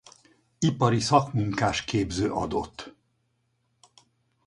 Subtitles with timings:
[0.61, 2.93] Ipari Szakmunkásképző adott.